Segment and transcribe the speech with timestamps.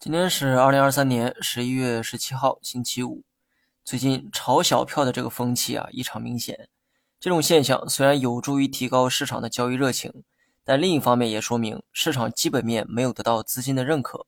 [0.00, 3.22] 今天是二零二三年十一月十七号，星期五。
[3.84, 6.70] 最近炒小票的这个风气啊，异常明显。
[7.20, 10.24] 这种现象虽然有助于提高市场的交易热情，
[10.64, 14.24] 但另一方面也说明市场基本面没有得到资金的认可。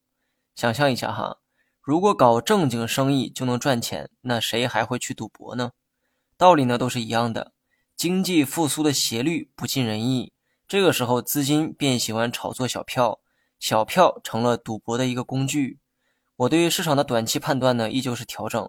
[0.55, 1.39] 想象一下哈，
[1.81, 5.71] 如果搞正经生意就能赚钱，那谁还会去赌博呢？
[6.37, 7.53] 道理呢都是一样的。
[7.97, 10.35] 经济复苏的斜率不尽人意，
[10.69, 13.21] 这个时候资金便喜欢炒作小票。
[13.63, 15.79] 小票成了赌博的一个工具。
[16.35, 18.69] 我对于市场的短期判断呢，依旧是调整。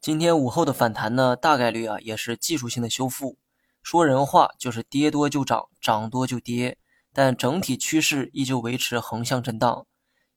[0.00, 3.36] 今天午后的反弹呢，大概率啊也是技术性的修复。
[3.82, 6.78] 说人话就是跌多就涨，涨多就跌，
[7.12, 9.86] 但整体趋势依旧维持横向震荡。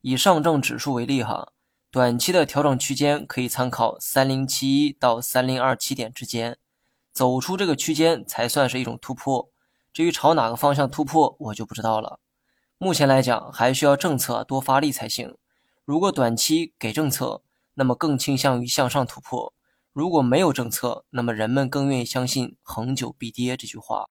[0.01, 1.53] 以上证指数为例哈，
[1.89, 6.57] 短期的调整区间可以参考三零七一到三零二七点之间，
[7.13, 9.49] 走出这个区间才算是一种突破。
[9.93, 12.19] 至于朝哪个方向突破，我就不知道了。
[12.83, 15.37] 目前来讲，还需要政策多发力才行。
[15.85, 17.41] 如果短期给政策，
[17.75, 19.53] 那么更倾向于向上突破；
[19.93, 24.09] 如果没有政策，那么人们更愿意相信“恒久必跌”这句话。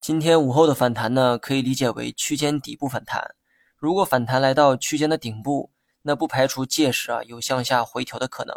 [0.00, 3.36] 今天午后的反弹呢，可以理解为区间底部反弹。
[3.76, 5.70] 如果反弹来到区间的顶部，
[6.02, 8.56] 那不排除届时啊有向下回调的可能。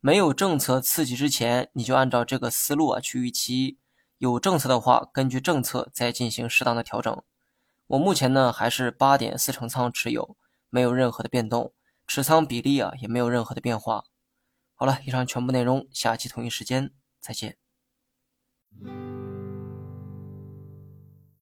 [0.00, 3.76] 没有政策刺激之前，你就按照这个思路啊去预期；
[4.18, 7.22] 有政策的话，根据政策再进行适当的调整。
[7.88, 10.36] 我目前呢还是八点四成仓持有，
[10.68, 11.72] 没有任何的变动，
[12.06, 14.04] 持仓比例啊也没有任何的变化。
[14.74, 17.56] 好了，以上全部内容，下期同一时间再见。